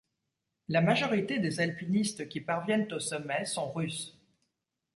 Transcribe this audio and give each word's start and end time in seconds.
La 0.67 0.81
majorité 0.81 1.37
des 1.37 1.59
alpinistes 1.59 2.27
qui 2.27 2.41
parviennent 2.41 2.91
au 2.91 2.99
sommet 2.99 3.45
sont 3.45 3.71
russes. 3.71 4.17